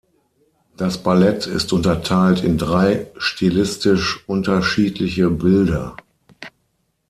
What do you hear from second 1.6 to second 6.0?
unterteilt in drei stilistisch unterschiedliche Bilder.